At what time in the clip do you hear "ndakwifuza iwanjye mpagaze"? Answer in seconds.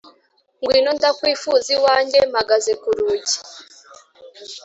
0.97-2.71